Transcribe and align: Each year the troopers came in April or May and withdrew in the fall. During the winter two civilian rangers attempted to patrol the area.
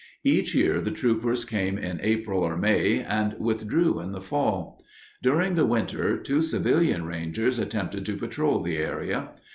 Each 0.23 0.55
year 0.55 0.81
the 0.81 0.89
troopers 0.89 1.45
came 1.45 1.77
in 1.77 1.99
April 2.01 2.39
or 2.41 2.57
May 2.57 3.03
and 3.03 3.35
withdrew 3.37 3.99
in 3.99 4.13
the 4.13 4.19
fall. 4.19 4.83
During 5.21 5.53
the 5.53 5.67
winter 5.67 6.17
two 6.17 6.41
civilian 6.41 7.05
rangers 7.05 7.59
attempted 7.59 8.03
to 8.07 8.17
patrol 8.17 8.61
the 8.61 8.77
area. 8.77 9.29